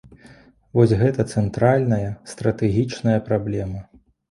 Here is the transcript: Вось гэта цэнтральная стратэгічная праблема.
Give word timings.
Вось 0.79 0.93
гэта 1.01 1.25
цэнтральная 1.35 2.09
стратэгічная 2.33 3.17
праблема. 3.31 3.79